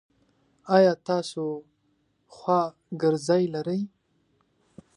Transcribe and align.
ایا 0.75 0.93
تاسو 1.07 1.43
خواګرځی 2.35 3.43
لری؟ 3.53 3.81